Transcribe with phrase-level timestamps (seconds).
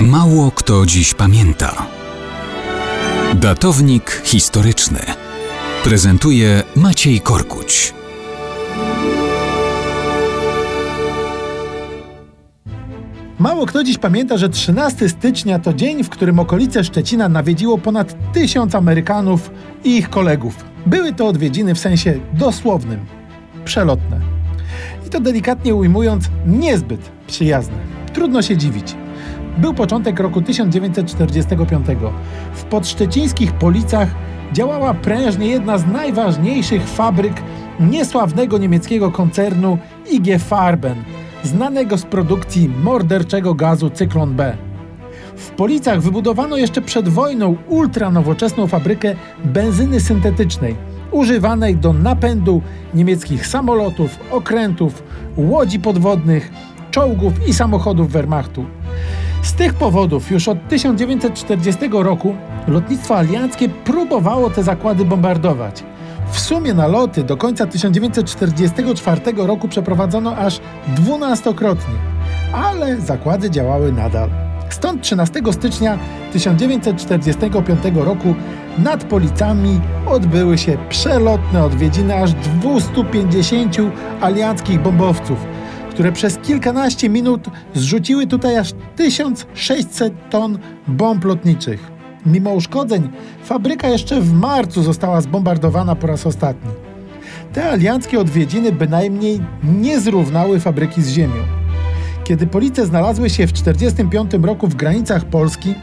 [0.00, 1.86] Mało kto dziś pamięta.
[3.34, 4.98] Datownik historyczny
[5.84, 7.94] prezentuje Maciej Korkuć.
[13.38, 18.32] Mało kto dziś pamięta, że 13 stycznia to dzień, w którym okolice Szczecina nawiedziło ponad
[18.32, 19.50] tysiąc Amerykanów
[19.84, 20.64] i ich kolegów.
[20.86, 23.00] Były to odwiedziny w sensie dosłownym,
[23.64, 24.20] przelotne.
[25.06, 27.78] I to delikatnie ujmując, niezbyt przyjazne.
[28.12, 28.94] Trudno się dziwić.
[29.58, 31.86] Był początek roku 1945.
[32.54, 34.08] W podszczecińskich Policach
[34.52, 37.42] działała prężnie jedna z najważniejszych fabryk
[37.80, 39.78] niesławnego niemieckiego koncernu
[40.10, 40.96] IG Farben,
[41.42, 44.56] znanego z produkcji morderczego gazu Cyklon B.
[45.36, 50.76] W Policach wybudowano jeszcze przed wojną ultranowoczesną fabrykę benzyny syntetycznej,
[51.10, 52.62] używanej do napędu
[52.94, 55.02] niemieckich samolotów, okrętów,
[55.36, 56.50] łodzi podwodnych,
[56.90, 58.64] czołgów i samochodów Wehrmachtu.
[59.46, 62.34] Z tych powodów już od 1940 roku
[62.68, 65.84] lotnictwo alianckie próbowało te zakłady bombardować.
[66.30, 70.60] W sumie na loty do końca 1944 roku przeprowadzono aż
[70.96, 71.94] dwunastokrotnie,
[72.52, 74.30] ale zakłady działały nadal.
[74.70, 75.98] Stąd 13 stycznia
[76.32, 78.34] 1945 roku
[78.78, 83.76] nad Policami odbyły się przelotne odwiedziny aż 250
[84.20, 85.38] alianckich bombowców,
[85.96, 91.90] które przez kilkanaście minut zrzuciły tutaj aż 1600 ton bomb lotniczych.
[92.26, 93.08] Mimo uszkodzeń,
[93.44, 96.70] fabryka jeszcze w marcu została zbombardowana po raz ostatni.
[97.52, 101.42] Te alianckie odwiedziny bynajmniej nie zrównały fabryki z ziemią.
[102.24, 105.74] Kiedy police znalazły się w 1945 roku w granicach Polski,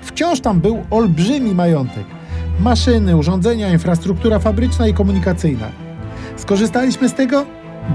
[0.00, 2.04] wciąż tam był olbrzymi majątek.
[2.60, 5.68] Maszyny, urządzenia, infrastruktura fabryczna i komunikacyjna.
[6.36, 7.46] Skorzystaliśmy z tego?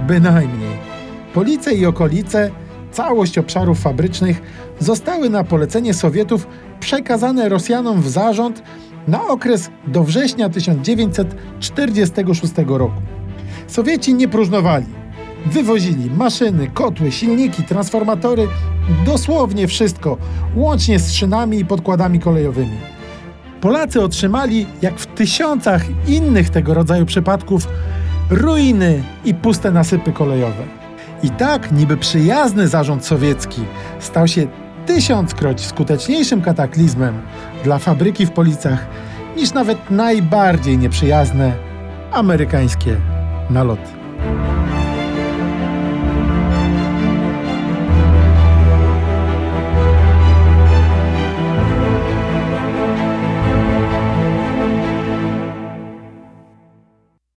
[0.08, 0.91] Bynajmniej.
[1.33, 2.51] Police i okolice,
[2.91, 4.41] całość obszarów fabrycznych
[4.79, 6.47] zostały na polecenie Sowietów
[6.79, 8.63] przekazane Rosjanom w zarząd
[9.07, 13.01] na okres do września 1946 roku.
[13.67, 14.85] Sowieci nie próżnowali.
[15.45, 18.47] Wywozili maszyny, kotły, silniki, transformatory,
[19.06, 20.17] dosłownie wszystko,
[20.56, 22.77] łącznie z szynami i podkładami kolejowymi.
[23.61, 27.67] Polacy otrzymali, jak w tysiącach innych tego rodzaju przypadków,
[28.29, 30.81] ruiny i puste nasypy kolejowe.
[31.23, 33.61] I tak niby przyjazny zarząd sowiecki
[33.99, 34.47] stał się
[34.85, 37.21] tysiąckroć skuteczniejszym kataklizmem
[37.63, 38.87] dla fabryki w Policach
[39.37, 41.53] niż nawet najbardziej nieprzyjazne
[42.11, 42.95] amerykańskie
[43.49, 43.89] naloty.